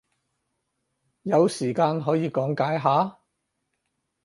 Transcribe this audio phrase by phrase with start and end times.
[1.21, 3.19] 有時間可以講解下？